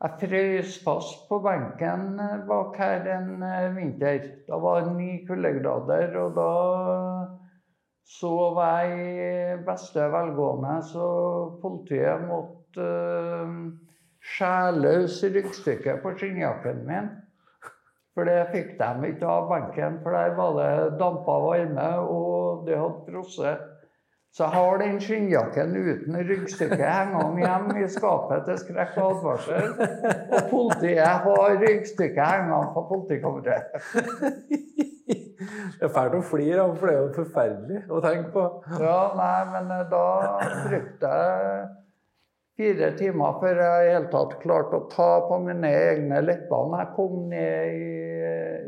Jeg 0.00 0.16
frøs 0.22 0.78
fast 0.84 1.26
på 1.28 1.40
benken 1.44 2.14
bak 2.48 2.78
her 2.80 3.10
en 3.18 3.42
vinter. 3.74 4.30
Da 4.46 4.60
var 4.62 4.86
det 4.86 4.94
ni 4.94 5.10
kuldegrader, 5.26 6.14
og 6.22 6.38
da 6.38 6.50
sov 8.04 8.58
jeg 8.62 8.98
i 8.98 9.56
beste 9.66 10.06
velgående, 10.12 10.76
så 10.86 11.06
politiet 11.62 12.26
måtte 12.28 12.86
uh, 12.86 13.56
skjære 14.20 14.78
løs 14.80 15.18
ryggstykket 15.24 16.02
på 16.02 16.14
skinnjakken 16.16 16.86
min. 16.88 17.10
For 18.14 18.26
det 18.26 18.50
fikk 18.52 18.72
de 18.80 19.10
ikke 19.12 19.26
av 19.30 19.46
benken, 19.48 20.00
for 20.02 20.16
der 20.16 20.34
var 20.36 20.56
det 20.58 20.98
dampa 21.00 21.36
varme, 21.44 21.90
og 22.02 22.66
det 22.66 22.78
hadde 22.78 23.04
frosset. 23.06 23.68
Så 24.30 24.44
jeg 24.44 24.52
har 24.52 24.76
den 24.78 25.00
skinnjakken 25.02 25.72
uten 25.74 26.18
ryggstykke 26.28 26.78
hengende 26.78 27.42
hjemme 27.42 27.80
i 27.82 27.88
skapet 27.90 28.44
til 28.46 28.60
skrekk 28.62 28.98
og 29.02 29.16
advarsel. 29.16 29.72
Og 30.36 30.50
politiet 30.52 31.02
har 31.24 31.56
ryggstykket 31.64 32.22
hengende 32.22 32.70
på 32.76 32.84
politikammeret. 32.92 33.74
Det 35.40 35.86
er 35.86 35.92
fælt 35.94 36.16
å 36.18 36.22
flire 36.24 36.64
av, 36.64 36.74
for 36.76 36.88
det 36.88 36.94
er 36.94 37.00
jo 37.00 37.12
forferdelig 37.16 37.82
å 37.88 38.00
tenke 38.04 38.32
på. 38.34 38.46
Ja, 38.80 38.98
nei, 39.16 39.38
men 39.54 39.70
eh, 39.76 39.86
da 39.90 40.04
brukte 40.66 41.12
jeg 41.16 41.68
fire 42.60 42.90
timer 42.98 43.38
før 43.40 43.62
jeg 43.64 43.86
i 43.86 43.94
hele 43.94 44.10
tatt 44.12 44.36
klarte 44.42 44.76
å 44.76 44.88
ta 44.92 45.08
på 45.30 45.38
mine 45.46 45.70
egne 45.72 46.20
lepper 46.26 46.68
når 46.68 46.82
jeg 46.82 46.92
kom 46.98 47.16
ned 47.30 47.80
i, 47.80 47.96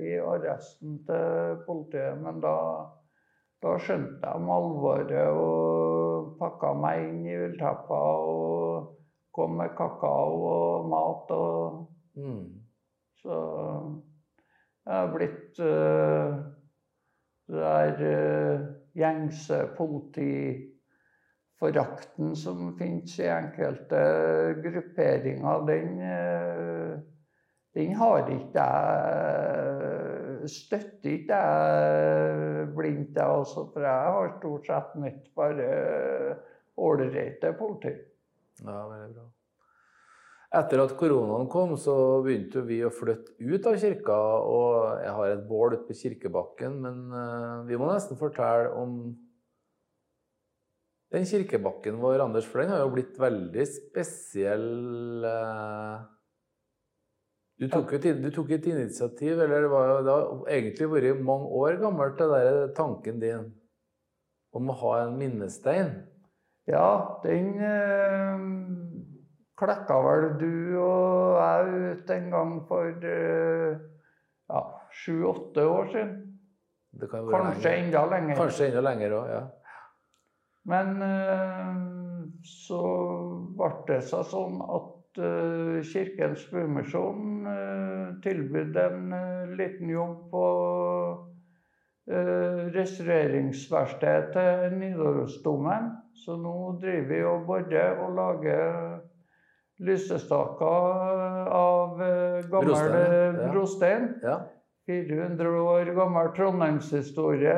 i 0.08 0.16
arresten 0.22 0.96
til 1.08 1.60
politiet. 1.66 2.16
Men 2.24 2.40
da, 2.44 2.56
da 3.62 3.76
skjønte 3.76 4.32
jeg 4.32 4.50
alvoret 4.56 5.28
og 5.36 6.32
pakka 6.40 6.72
meg 6.80 7.04
inn 7.10 7.26
i 7.28 7.36
ullteppa 7.36 8.00
og 8.32 8.92
kom 9.32 9.58
med 9.60 9.76
kakao 9.76 10.44
og 10.56 10.92
mat. 10.92 11.36
og 11.36 11.88
Mm. 12.12 12.60
så 13.22 13.36
jeg 14.84 14.92
har 14.92 15.12
blitt 15.14 15.60
uh, 15.64 16.41
det 17.52 17.62
er 17.68 17.92
uh, 18.02 18.60
gjengse 18.98 19.58
politiforakten 19.76 22.36
som 22.36 22.78
finnes 22.78 23.18
i 23.20 23.26
enkelte 23.30 23.96
grupperinger, 24.64 25.66
den, 25.68 26.00
uh, 26.00 26.92
den 27.76 27.94
har 28.00 28.28
ikke 28.28 28.58
jeg 28.58 28.68
Støtter 30.42 31.10
ikke 31.12 31.36
jeg 31.38 32.66
blindt, 32.74 33.14
jeg 33.14 33.24
også. 33.24 33.70
For 33.70 33.80
jeg 33.86 33.94
har 34.16 34.26
stort 34.40 34.66
sett 34.66 34.90
møtt 34.98 35.30
bare 35.38 35.68
ålreite 36.82 37.54
politi. 37.60 37.92
Ja, 38.64 38.88
veldig 38.90 39.14
bra. 39.14 39.26
Etter 40.52 40.82
at 40.82 40.92
koronaen 41.00 41.46
kom, 41.48 41.78
så 41.80 41.94
begynte 42.24 42.60
vi 42.68 42.82
å 42.84 42.92
flytte 42.92 43.32
ut 43.40 43.66
av 43.70 43.78
kirka. 43.80 44.16
Og 44.44 45.00
jeg 45.00 45.14
har 45.16 45.32
et 45.32 45.44
bål 45.48 45.78
ute 45.78 45.86
på 45.88 45.96
kirkebakken, 45.96 46.80
men 46.84 46.98
eh, 47.16 47.54
vi 47.70 47.78
må 47.80 47.88
nesten 47.88 48.20
fortelle 48.20 48.72
om 48.76 48.98
den 51.12 51.24
kirkebakken 51.28 51.98
vår, 52.00 52.22
Anders, 52.24 52.46
for 52.48 52.62
den 52.62 52.72
har 52.72 52.84
jo 52.84 52.92
blitt 52.92 53.16
veldig 53.20 53.66
spesiell. 53.68 55.24
eh. 55.28 56.04
Du 57.60 57.68
tok, 57.70 57.92
jo 57.94 58.14
du 58.20 58.30
tok 58.34 58.52
et 58.56 58.68
initiativ, 58.72 59.40
eller 59.40 59.64
det 59.64 59.72
var 59.72 59.90
jo 59.90 59.98
har 60.08 60.46
egentlig 60.50 60.88
vært 60.90 61.20
mange 61.24 61.50
år 61.62 61.76
gammelt, 61.80 62.16
det 62.18 62.28
der 62.32 62.72
tanken 62.76 63.20
din 63.22 63.50
om 64.52 64.72
å 64.72 64.78
ha 64.84 64.94
en 65.04 65.18
minnestein. 65.20 65.92
Ja, 66.68 67.20
den 67.24 67.54
eh, 67.60 68.48
klekka 69.62 69.96
vel 70.02 70.28
du 70.40 70.78
og 70.82 71.38
jeg 71.38 71.80
ut 71.92 72.12
en 72.16 72.30
gang 72.32 72.54
for 72.68 73.06
eh, 73.06 73.76
ja, 74.50 74.62
sju-åtte 75.02 75.66
år 75.70 75.90
siden. 75.92 76.14
Det 76.92 77.08
kan 77.08 77.28
Kanskje 77.30 77.70
lenger. 77.70 77.84
enda 77.84 78.06
lenger. 78.10 78.36
Kanskje 78.36 78.66
enda 78.68 78.82
lenger 78.84 79.14
òg, 79.16 79.28
ja. 79.32 79.42
Men 80.72 81.02
eh, 81.06 81.70
så 82.46 82.82
ble 83.58 83.70
det 83.88 84.00
seg 84.10 84.26
sånn 84.30 84.58
at 84.66 85.22
eh, 85.22 85.78
Kirkens 85.92 86.44
Bumisjon 86.52 87.46
tilbød 88.22 88.76
en 88.82 89.14
liten 89.58 89.90
jobb 89.90 90.26
på 90.32 90.46
restaureringsverkstedet 92.74 94.32
til 94.34 94.76
Nidarosdomen. 94.78 95.88
Så 96.18 96.36
nå 96.36 96.54
driver 96.82 97.08
vi 97.08 97.20
og 97.26 97.46
borer 97.46 98.00
og 98.02 98.14
lager 98.18 99.00
lysestaker 99.82 101.48
av 101.52 102.02
eh, 102.02 102.42
gammel 102.50 102.72
Brostein, 102.72 102.96
eh, 102.96 103.46
ja. 103.46 103.52
brostein. 103.52 104.10
ja. 104.22 104.40
400 104.86 105.62
år 105.62 105.90
gammel 105.94 106.32
trondheimshistorie 106.34 107.52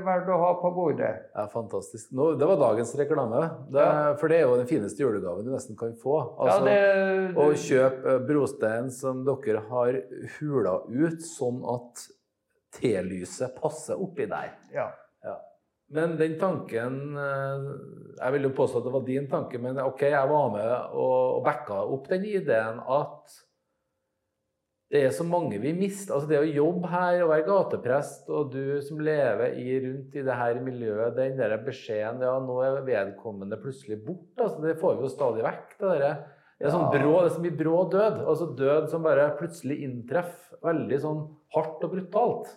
verdt 0.00 0.30
å 0.32 0.38
ha 0.40 0.52
på 0.62 0.70
bordet. 0.72 1.10
ja 1.34 1.42
fantastisk. 1.52 2.08
Nå, 2.16 2.30
det 2.40 2.48
var 2.48 2.56
dagens 2.56 2.94
reklame. 2.96 3.42
Det, 3.68 3.82
Ja. 3.84 4.14
For 4.16 4.32
det 4.32 4.38
er 4.38 4.46
jo 4.46 4.56
den 4.56 4.70
fineste 4.70 5.02
julegaven 5.02 5.44
du 5.44 5.52
nesten 5.52 5.76
kan 5.76 5.92
få. 5.92 6.16
Ja, 6.40 6.56
det, 6.64 6.78
det, 7.34 7.36
Å 7.36 7.52
kjøpe 7.52 8.14
eh, 8.14 8.24
brostein 8.24 8.88
som 8.96 9.20
dere 9.28 9.60
har 9.68 10.00
hula 10.38 10.78
ut, 10.88 11.20
sånn 11.20 11.60
at 11.68 12.06
T-lyset 12.78 13.60
passer 13.60 14.00
oppi 14.00 14.24
der. 14.30 14.56
ja. 14.72 15.36
Men 15.90 16.16
den 16.20 16.36
tanken 16.38 16.98
eh, 17.18 17.68
Jeg 18.20 18.34
vil 18.36 18.46
jo 18.46 18.54
påstå 18.54 18.80
at 18.80 18.86
det 18.86 18.94
var 18.94 19.06
din 19.06 19.28
tanke, 19.30 19.58
men 19.62 19.78
ok, 19.82 20.02
jeg 20.12 20.32
var 20.32 20.50
med 20.54 20.74
og, 20.94 21.38
og 21.38 21.46
backa 21.46 21.80
opp 21.82 22.10
den 22.10 22.26
ideen 22.30 22.82
at 22.86 23.38
det 24.90 25.04
er 25.06 25.12
så 25.14 25.22
mange 25.22 25.58
vi 25.62 25.70
mister. 25.76 26.16
Altså 26.16 26.26
det 26.32 26.40
å 26.40 26.48
jobbe 26.50 26.88
her 26.90 27.20
og 27.22 27.30
være 27.30 27.46
gateprest, 27.46 28.24
og 28.26 28.48
du 28.50 28.80
som 28.82 28.98
lever 29.06 29.54
i, 29.62 29.76
rundt 29.84 30.16
i 30.18 30.24
det 30.26 30.38
her 30.40 30.58
miljøet, 30.66 31.14
den 31.14 31.38
der 31.38 31.54
beskjeden 31.62 32.24
ja, 32.26 32.32
nå 32.42 32.56
er 32.66 32.80
vedkommende 32.88 33.58
plutselig 33.62 34.00
borte. 34.02 34.42
Altså 34.42 34.64
det 34.64 34.74
får 34.80 34.98
vi 34.98 35.06
jo 35.06 35.12
stadig 35.12 35.46
vekk. 35.46 35.76
Det, 35.76 35.92
der, 36.02 36.16
det 36.58 36.66
er 36.66 36.74
sånn 36.74 36.90
brå, 36.90 37.12
det 37.20 37.28
er 37.28 37.36
så 37.36 37.44
mye 37.44 37.58
brå 37.62 37.84
død. 37.94 38.18
Altså 38.32 38.50
død 38.58 38.90
som 38.90 39.06
bare 39.06 39.28
plutselig 39.38 39.78
inntreffer 39.86 40.58
veldig 40.66 41.00
sånn 41.06 41.22
hardt 41.54 41.86
og 41.86 41.94
brutalt. 41.94 42.50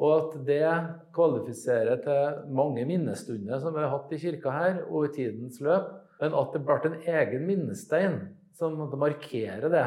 Og 0.00 0.12
at 0.16 0.36
det 0.46 0.68
kvalifiserer 1.14 2.00
til 2.04 2.54
mange 2.56 2.84
minnestunder 2.88 3.60
som 3.60 3.74
vi 3.74 3.82
har 3.84 3.92
hatt 3.92 4.14
i 4.14 4.20
kirka 4.22 4.54
her 4.54 4.78
og 4.86 5.10
i 5.10 5.12
tidens 5.18 5.60
løp. 5.60 5.90
Men 6.22 6.38
at 6.38 6.54
det 6.54 6.62
ble 6.64 6.78
en 6.88 6.96
egen 7.18 7.44
minnestein 7.48 8.16
som 8.56 8.78
markerer 8.78 9.00
markere 9.00 9.70
det, 9.72 9.84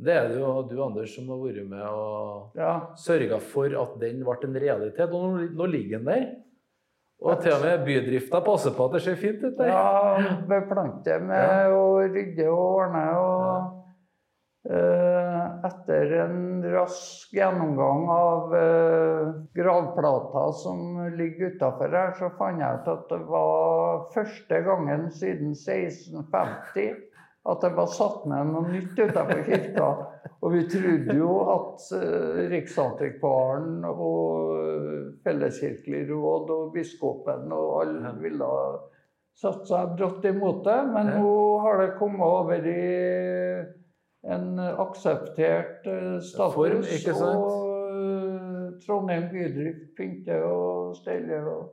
det 0.00 0.12
er 0.16 0.28
det 0.30 0.38
jo 0.40 0.52
du, 0.64 0.78
Anders, 0.82 1.12
som 1.12 1.28
har 1.28 1.40
vært 1.42 1.66
med 1.68 1.82
og 1.84 2.56
ja. 2.56 2.70
sørga 2.96 3.36
for 3.44 3.74
at 3.82 3.98
den 4.00 4.22
ble 4.24 4.36
en 4.46 4.60
realitet. 4.62 5.12
Og 5.12 5.42
nå, 5.56 5.66
ligger 5.68 5.98
den 5.98 6.08
der. 6.08 6.24
Og 7.20 7.42
til 7.42 7.52
og 7.52 7.60
med 7.66 7.84
bydrifta 7.84 8.40
passer 8.40 8.72
på 8.72 8.86
at 8.88 8.96
det 8.96 9.02
ser 9.04 9.20
fint 9.20 9.44
ut 9.44 9.58
der. 9.58 9.68
Ja, 9.68 10.38
beplante 10.48 11.18
med 11.20 11.76
å 11.76 11.84
rydde 12.00 12.48
og 12.48 12.62
ordne. 12.64 13.04
Og 13.20 13.79
Eh, 13.79 13.79
etter 14.60 16.12
en 16.12 16.62
rask 16.72 17.32
gjennomgang 17.32 18.02
av 18.12 18.56
eh, 18.56 19.28
gravplata 19.56 20.52
som 20.52 20.98
ligger 21.16 21.54
utafor 21.54 21.96
her, 21.96 22.12
så 22.18 22.28
fant 22.36 22.60
jeg 22.60 22.82
ut 22.82 22.90
at 22.92 23.06
det 23.08 23.20
var 23.30 24.04
første 24.12 24.60
gangen 24.66 25.08
siden 25.16 25.54
1650 25.56 26.92
at 27.48 27.62
det 27.64 27.70
var 27.72 27.88
satt 27.88 28.26
ned 28.28 28.50
noe 28.52 28.68
nytt 28.68 28.98
utafor 29.00 29.40
kirka. 29.46 29.88
Og 30.44 30.52
vi 30.52 30.66
trodde 30.68 31.16
jo 31.16 31.30
at 31.54 31.86
uh, 31.96 32.40
Riksantikvaren 32.52 33.80
og 33.88 35.16
Felleskirkelig 35.24 36.04
råd 36.10 36.52
og 36.52 36.74
biskopen 36.76 37.48
og 37.56 37.78
alle 37.80 38.12
ville 38.20 38.50
satt 39.40 39.64
seg 39.68 39.96
brått 39.96 40.28
imot 40.28 40.62
det. 40.68 40.78
Men 40.92 41.14
nå 41.16 41.34
har 41.64 41.80
det 41.80 41.94
kommet 41.96 42.26
over 42.28 42.68
i 42.68 42.84
en 44.28 44.60
akseptert 44.60 45.86
uh, 45.88 46.20
status. 46.20 46.54
Form, 46.54 46.86
ikke 46.96 47.16
sant? 47.16 47.40
Og 47.40 47.90
uh, 47.96 48.64
Trondheim 48.84 49.28
bydrift 49.32 49.92
pynter 49.96 50.44
og 50.44 50.96
steller. 50.98 51.46
og 51.48 51.70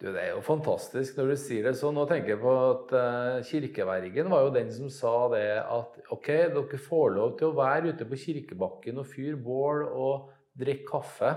du, 0.00 0.10
Det 0.10 0.20
er 0.20 0.30
jo 0.34 0.44
fantastisk 0.44 1.16
når 1.18 1.32
du 1.32 1.36
sier 1.40 1.68
det 1.68 1.76
sånn. 1.80 1.96
Nå 1.96 2.04
tenker 2.10 2.34
jeg 2.34 2.42
på 2.42 2.54
at 2.68 2.94
uh, 2.98 3.40
Kirkevergen 3.48 4.30
var 4.32 4.46
jo 4.46 4.54
den 4.58 4.70
som 4.74 4.92
sa 4.92 5.16
det 5.32 5.48
at 5.62 5.98
ok, 6.14 6.30
dere 6.56 6.84
får 6.88 7.16
lov 7.16 7.36
til 7.40 7.50
å 7.50 7.58
være 7.58 7.94
ute 7.94 8.08
på 8.10 8.20
kirkebakken 8.26 9.00
og 9.00 9.10
fyre 9.10 9.40
bål 9.40 9.84
og 9.88 10.32
drikke 10.60 10.88
kaffe. 10.92 11.34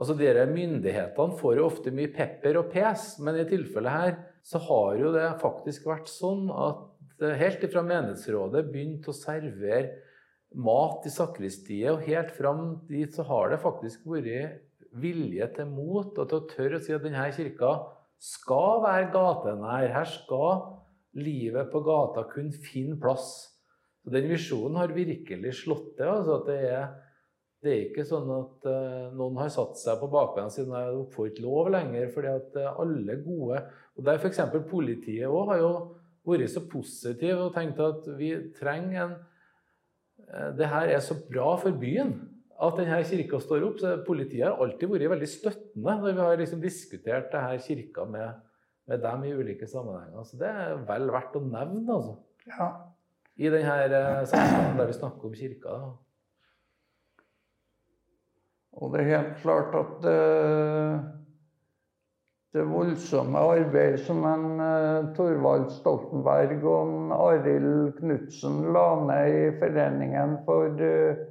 Altså, 0.00 0.16
dere 0.18 0.48
Myndighetene 0.50 1.36
får 1.38 1.58
jo 1.60 1.66
ofte 1.68 1.92
mye 1.94 2.10
pepper 2.10 2.56
og 2.58 2.72
pes, 2.72 3.20
men 3.22 3.36
i 3.38 3.46
tilfellet 3.46 3.92
her 3.92 4.16
så 4.42 4.58
har 4.64 4.96
jo 4.98 5.12
det 5.14 5.28
faktisk 5.42 5.84
vært 5.86 6.08
sånn 6.10 6.48
at 6.50 6.88
helt 7.38 7.64
ifra 7.66 7.82
menighetsrådet 7.86 8.64
begynte 8.72 9.12
å 9.12 9.16
servere 9.16 10.00
mat 10.52 11.06
i 11.08 11.12
sakristiet, 11.12 11.88
og 11.92 12.04
helt 12.06 12.32
fram 12.36 12.64
dit 12.88 13.12
så 13.14 13.24
har 13.28 13.52
det 13.52 13.62
faktisk 13.62 14.04
vært 14.10 14.60
vilje 14.92 15.48
til 15.56 15.70
mot 15.72 16.18
og 16.18 16.28
til 16.28 16.38
å 16.38 16.48
tørre 16.50 16.78
å 16.78 16.84
si 16.84 16.92
at 16.92 17.04
denne 17.04 17.28
kirka 17.32 17.72
skal 18.22 18.82
være 18.84 19.10
gatenær. 19.14 19.88
Her 19.94 20.10
skal 20.10 20.82
livet 21.18 21.70
på 21.72 21.82
gata 21.84 22.26
kunne 22.30 22.64
finne 22.64 22.98
plass. 23.00 23.30
Så 24.02 24.12
Den 24.12 24.28
visjonen 24.30 24.80
har 24.80 24.94
virkelig 24.94 25.56
slått 25.62 25.94
til. 25.96 26.10
Altså 26.10 26.40
at 26.40 26.50
det 26.50 26.58
er, 26.68 26.86
det 27.62 27.72
er 27.72 27.82
ikke 27.86 28.06
sånn 28.06 28.30
at 28.34 28.68
uh, 28.68 29.08
noen 29.16 29.40
har 29.40 29.52
satt 29.54 29.78
seg 29.80 30.00
på 30.00 30.10
bakbeina 30.12 30.52
siden 30.52 30.74
de 30.74 31.04
får 31.14 31.40
lov 31.42 31.72
lenger. 31.72 32.10
fordi 32.14 32.32
at 32.34 32.60
uh, 32.60 32.80
alle 32.82 33.18
gode 33.24 33.64
og 33.96 34.06
der 34.06 34.18
F.eks. 34.18 34.40
politiet 34.70 35.28
også 35.28 35.50
har 35.50 35.62
jo 35.62 35.72
vært 36.26 36.52
så 36.52 36.62
positive 36.70 37.46
og 37.46 37.54
tenkt 37.56 37.80
at 37.82 38.06
vi 38.18 38.32
trenger 38.58 39.02
en 39.04 39.16
uh, 40.28 40.50
Det 40.58 40.68
her 40.70 40.92
er 40.94 41.02
så 41.04 41.16
bra 41.28 41.56
for 41.60 41.74
byen 41.78 42.14
at 42.62 42.78
denne 42.78 43.00
kirka 43.06 43.40
står 43.42 43.66
opp. 43.66 43.80
så 43.80 43.96
Politiet 44.06 44.46
har 44.46 44.60
alltid 44.62 44.90
vært 44.90 45.10
veldig 45.16 45.28
støttende 45.30 45.96
når 45.98 46.12
vi 46.12 46.20
har 46.20 46.38
liksom 46.40 46.62
diskutert 46.62 47.32
denne 47.32 47.58
kirka 47.64 48.06
med, 48.06 48.38
med, 48.86 49.02
dem 49.02 49.24
i 49.26 49.34
ulike 49.34 49.66
sammenhenger. 49.66 50.22
Så 50.28 50.38
det 50.38 50.50
er 50.50 50.78
vel 50.88 51.10
verdt 51.14 51.38
å 51.38 51.42
nevne, 51.42 51.98
altså. 51.98 52.16
Ja. 52.46 52.70
I 53.40 53.50
denne 53.50 54.26
sammenhengen 54.28 54.78
der 54.78 54.90
vi 54.90 54.98
snakker 54.98 55.28
om 55.28 55.34
kirka. 55.34 55.80
Og 58.72 58.92
det 58.92 59.02
er 59.02 59.10
helt 59.10 59.34
klart 59.42 59.74
at 59.76 59.96
det, 60.04 60.16
det 62.52 62.64
voldsomme 62.68 63.40
arbeidet 63.54 64.02
som 64.04 64.24
en 64.28 64.60
uh, 64.60 65.12
Torvald 65.16 65.70
Stoltenberg 65.72 66.60
og 66.68 67.14
Arild 67.16 67.94
Knutsen 67.96 68.58
la 68.74 68.88
ned 69.08 69.36
i 69.38 69.46
Foreningen 69.60 70.36
for 70.44 70.76
uh, 70.76 71.22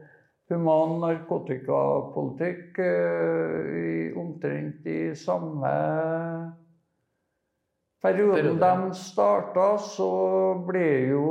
human 0.49 0.97
narkotikapolitikk 1.03 2.81
uh, 2.81 3.69
i 3.69 3.93
omtrent 4.17 4.89
i 4.89 4.99
samme 5.13 5.75
perioden 8.01 8.57
de 8.57 8.97
starta, 8.97 9.77
så 9.77 10.11
ble 10.65 10.87
jo 11.11 11.25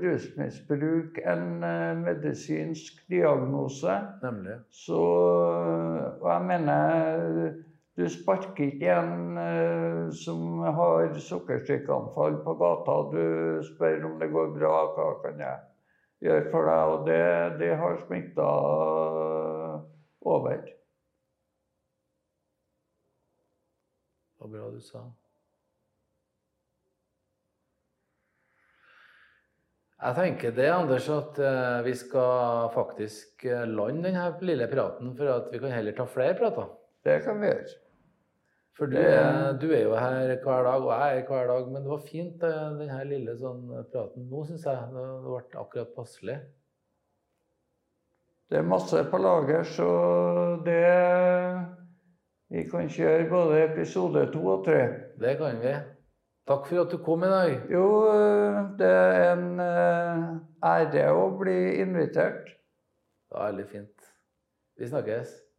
rusmisbruk 0.00 1.18
en 1.28 1.60
medisinsk 2.00 3.02
diagnose. 3.12 3.98
Nemlig. 4.22 4.62
Så 4.72 4.96
Og 4.96 6.24
jeg 6.24 6.46
mener 6.48 7.60
du 8.00 8.06
sparker 8.08 8.70
ikke 8.70 8.94
en 8.96 9.36
uh, 9.36 10.06
som 10.16 10.62
har 10.64 11.12
sukkersykeanfall 11.20 12.40
på 12.46 12.54
gata. 12.60 12.96
Du 13.12 13.24
spør 13.68 14.06
om 14.08 14.16
det 14.22 14.30
går 14.32 14.54
bra. 14.56 14.74
Hva 14.96 15.10
kan 15.24 15.42
jeg 15.44 15.60
gjøre 16.24 16.50
for 16.52 16.68
deg. 16.68 16.92
Og 16.94 17.06
det, 17.08 17.22
det 17.60 17.72
har 17.80 18.02
smitta 18.06 18.50
over. 20.32 20.60
Det 24.24 24.44
var 24.44 24.52
bra 24.56 24.68
du 24.72 24.80
sa. 24.84 25.04
Jeg 30.00 30.16
tenker 30.16 30.54
det, 30.56 30.70
Anders, 30.72 31.10
at 31.12 31.38
eh, 31.44 31.82
vi 31.84 31.92
skal 31.92 32.70
faktisk 32.72 33.44
eh, 33.44 33.66
lande 33.68 34.06
denne 34.08 34.30
lille 34.48 34.64
praten 34.70 35.12
for 35.18 35.28
at 35.28 35.50
vi 35.52 35.60
kan 35.60 35.74
heller 35.76 35.92
ta 35.92 36.06
flere 36.08 36.38
prater. 36.38 36.70
Det 37.04 37.18
kan 37.26 37.36
vi 37.42 37.50
gjøre. 37.50 37.74
For 38.78 38.86
du 38.86 38.96
du 38.96 39.66
er, 39.74 39.82
jo 39.82 39.94
her 39.98 40.36
hver 40.44 40.62
dag, 40.64 40.84
og 40.86 40.92
jeg 40.94 41.18
er 41.18 41.26
hver 41.28 41.46
dag. 41.50 41.68
Men 41.72 41.82
det 41.82 41.90
var 41.90 42.06
fint, 42.06 42.40
den 42.40 42.78
denne 42.80 43.02
lille 43.08 43.36
sånn 43.36 43.66
praten 43.92 44.28
nå, 44.30 44.44
syns 44.48 44.64
jeg. 44.66 44.88
Det 44.94 45.04
ble 45.26 45.42
akkurat 45.64 45.92
passelig. 45.96 46.38
Det 48.50 48.58
er 48.58 48.66
masse 48.66 49.04
på 49.10 49.18
lager, 49.22 49.62
så 49.62 49.90
det 50.66 50.80
Vi 52.50 52.64
kan 52.66 52.88
kjøre 52.90 53.28
både 53.30 53.60
episode 53.62 54.24
to 54.32 54.40
og 54.56 54.64
tre. 54.66 54.80
Det 55.22 55.36
kan 55.38 55.60
vi. 55.62 55.74
Takk 56.50 56.64
for 56.66 56.80
at 56.82 56.90
du 56.90 56.98
kom 56.98 57.22
i 57.22 57.30
dag. 57.30 57.52
Jo, 57.70 57.84
det 58.80 58.88
er 58.90 59.36
en 59.36 59.60
eh, 59.62 60.24
ære 60.66 61.04
å 61.14 61.28
bli 61.38 61.76
invitert. 61.78 62.50
Det 62.50 63.36
var 63.36 63.52
veldig 63.52 63.68
fint. 63.70 64.10
Vi 64.80 64.90
snakkes. 64.90 65.49